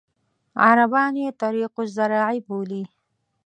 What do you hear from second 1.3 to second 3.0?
طریق الزراعي بولي.